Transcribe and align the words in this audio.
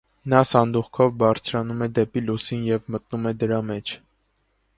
Նա 0.33 0.37
սանդուղքով 0.51 1.11
բարձրանում 1.23 1.85
է 1.87 1.89
դեպի 1.99 2.25
լուսին 2.31 2.67
և 2.71 2.89
մտնում 2.97 3.33
է 3.33 3.39
դրա 3.45 3.61
մեջ։ 3.71 3.95